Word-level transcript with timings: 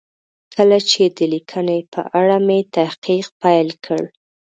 کله 0.55 0.77
چې 0.89 1.03
د 1.17 1.19
لیکنې 1.33 1.79
په 1.93 2.01
اړه 2.21 2.37
مې 2.47 2.59
تحقیق 2.75 3.27
پیل 3.41 3.69
کړ. 3.85 4.01